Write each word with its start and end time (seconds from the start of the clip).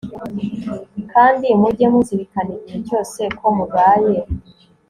kandi 1.13 1.47
mujye 1.61 1.85
muzirikana 1.93 2.51
igihe 2.57 2.79
cyose 2.87 3.21
ko 3.37 3.45
mubaye 3.57 4.17